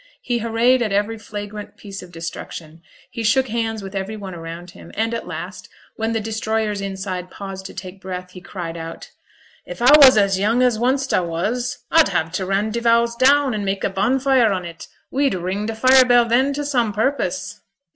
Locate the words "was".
9.97-10.17, 11.21-11.85